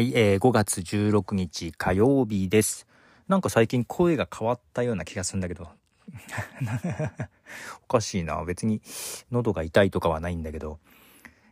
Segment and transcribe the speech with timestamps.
[0.00, 2.86] はい、えー、5月16日火曜日です。
[3.28, 5.68] なんか最近声が変わったような気がするんだけど。
[7.84, 8.42] おかしいな。
[8.46, 8.80] 別に
[9.30, 10.78] 喉が痛いとかはないんだけど。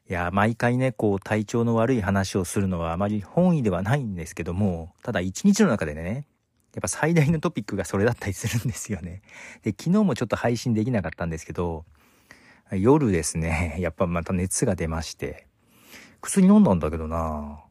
[0.08, 6.26] いや、毎回ね、こう体調の悪い話をするのはあまり本意ではないんですけども、ただ一日の中でね、
[6.72, 9.20] やっぱ最大のトピックがそれだったりするんですよね。
[9.60, 11.84] で、昨日もちょっと配信できなかったんですけど、
[12.72, 15.46] 夜ですね、やっぱまた熱が出まして、
[16.22, 17.67] 薬飲んだんだけどな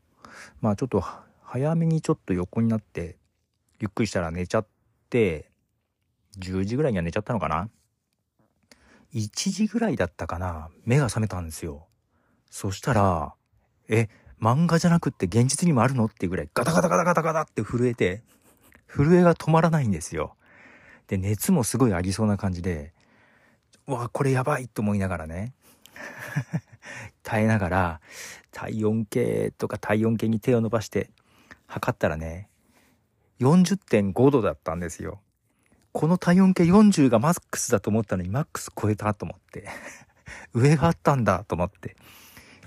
[0.62, 1.04] まあちょっと
[1.44, 3.18] 早めにちょっと横になって、
[3.80, 4.68] ゆっくりしたら寝ちゃっ
[5.10, 5.50] て、
[6.40, 7.70] 10時ぐらいには寝ちゃったのかな
[9.14, 10.70] ?1 時ぐらいだったかな？
[10.86, 11.88] 目が覚めたんですよ。
[12.50, 13.34] そしたら、
[13.88, 14.10] え、
[14.42, 16.06] 漫画じゃなくって現実にもあるの？
[16.06, 18.24] っていうぐらいガタガタガタガタガタって震えて、
[18.88, 20.36] 震えが止まらないんですよ。
[21.08, 22.94] で、熱もすごいありそうな感じで、
[23.88, 25.54] うわ、これやばいと思いながらね。
[27.28, 28.02] 耐えながら、
[28.52, 31.10] 体温計とか体温計に手を伸ばして
[31.68, 32.48] 測ったらね、
[33.42, 35.20] 40.5度だったんですよ。
[35.92, 39.68] この体温計40がマックスだと思ったのにマックス超えたと思って。
[40.56, 41.98] 上があったんだと思って。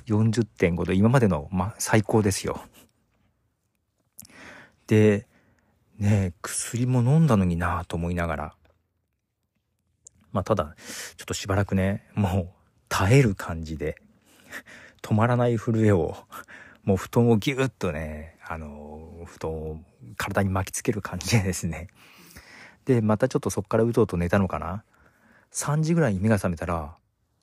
[0.05, 2.63] 40.5度、今までの、ま、最高ですよ。
[4.89, 5.27] で、
[5.97, 8.55] ね、薬も飲んだのになぁと思いながら。
[10.33, 10.77] まあ、ただ、
[11.17, 12.49] ちょっとしばらくね、もう
[12.91, 13.97] 耐える感じで、
[15.03, 16.17] 止まらない震えを、
[16.85, 19.85] もう布団をギュッとね、あの、布団を
[20.17, 21.89] 体に巻きつける感じでですね。
[22.85, 24.85] で、またちょっとそっからうとうと寝たのかな
[25.53, 26.97] ?3 時ぐらいに目が覚めたら、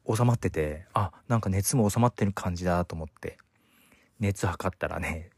[0.09, 3.37] 収まってて、あ、なんか熱も収まってる感じだと思って、
[4.19, 5.29] 熱測ったらね、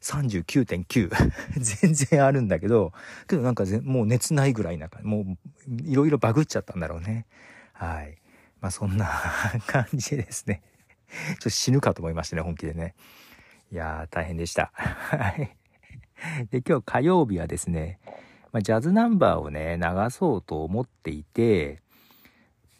[0.00, 1.10] 39.9
[1.58, 2.92] 全然あるんだけど
[3.26, 7.26] けどなんかもう熱ないぐらいなんかもういろいろバグっちゃったんだろうね。
[7.72, 8.18] はい。
[8.60, 9.08] まあそんな
[9.66, 10.62] 感じですね。
[11.28, 12.94] ちょっと死ぬかと思いましたね本気でね。
[13.70, 14.70] いやー大変でした。
[14.74, 15.56] はい。
[16.50, 18.00] で今日火曜日はですね、
[18.52, 21.80] まあ、ジャズナンバーをね流そうと思っていて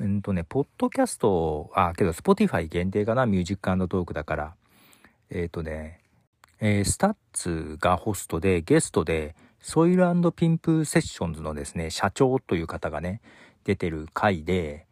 [0.00, 4.54] うんとねポッドキャストだけど Spotify 限定かな Music Talk だから。
[5.31, 6.00] えっ、ー、とね
[6.60, 13.20] えー、 STUTS がホストでゲストで SOIL & PIMP SESSIONS のですね社長という方がね
[13.64, 14.86] 出てる回で、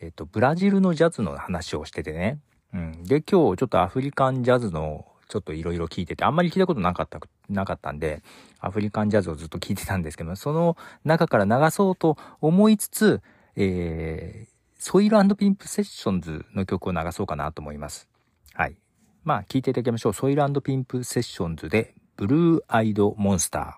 [0.00, 2.38] えっ、ー、とブラジルのジャズの話をしててね、
[2.72, 8.22] うん、で今日ちょっとアフリカンジャズのちょっといろいろ聞いててあんまり聞いたことなかったなかったんで
[8.60, 13.22] アフリカンジャズをずっと聞いてたんですけどその中から流そうと思いつつ、
[13.56, 14.52] えー、
[14.82, 18.08] SOIL & PIMP SESSIONS の曲を流そうかなと思います。
[18.52, 18.76] はい。
[19.22, 20.12] まあ、聞いていただきましょう。
[20.12, 23.72] SOIL & PIMP SESSIONS で、 Blue Eyed Monster。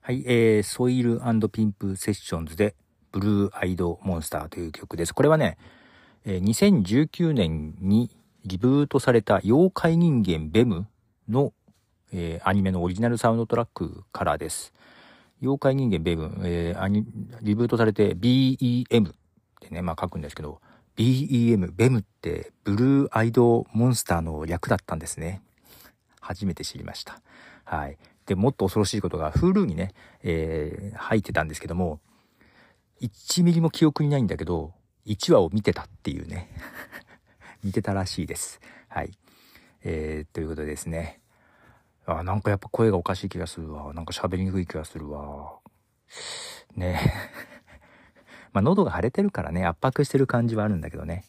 [0.00, 2.74] はい、えー、 SOIL & PIMP SESSIONS で、
[3.12, 5.14] Blue Eyed Monster という曲です。
[5.14, 5.56] これはね、
[6.24, 8.10] え、2019年に
[8.44, 10.86] リブートされた妖怪人間ベム
[11.28, 11.52] の、
[12.12, 14.72] えー、アニメのオリジナルサウンドトラックからです。
[15.40, 17.04] 妖怪人間ベム、えー、アニ
[17.42, 19.14] リブートされて BEM っ
[19.60, 20.60] てね、まあ書くんですけど、
[20.96, 25.42] BEM、ベムってブルーアイドモンスターの略だったんですね。
[26.20, 27.20] 初めて知りました。
[27.64, 27.98] はい。
[28.26, 31.98] で、もっと恐ろしいことが Hulu にね、えー、入ってたんですけども、
[33.00, 34.72] 1ミリも記憶にないんだけど、
[35.06, 36.48] 1話を見てたっていうね。
[37.62, 38.60] 見てたらしいです。
[38.88, 39.12] はい。
[39.84, 41.20] えー、ということでですね。
[42.06, 43.92] あ、なんかやっぱ声がおかしい気がするわ。
[43.94, 45.58] なんか喋りにくい気がするわ。
[46.74, 47.00] ね
[48.52, 51.24] まあ、喉が腫れてるからね、圧迫してる感じはあるんだけどね。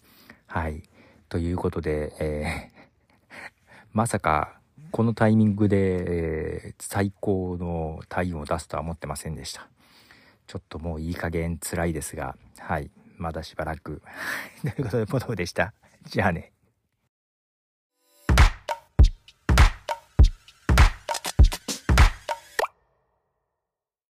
[0.47, 0.83] はい。
[1.29, 2.83] ということで、えー、
[3.91, 4.59] まさか、
[4.91, 5.77] このタイミングで、
[6.67, 9.67] えー、最高の体温を出すとは思ってませんでした。
[10.47, 12.91] ちょっともういい加減辛いですが、はい。
[13.17, 14.01] まだしばらく。
[14.61, 15.73] ということで、ポトフでした。
[16.05, 16.51] じゃあね。